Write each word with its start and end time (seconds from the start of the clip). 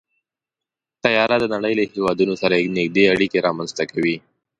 طیاره 1.03 1.37
د 1.39 1.45
نړۍ 1.53 1.73
له 1.79 1.83
هېوادونو 1.91 2.33
سره 2.41 2.55
نږدې 2.77 3.03
اړیکې 3.13 3.39
رامنځته 3.47 3.83
کوي. 3.91 4.15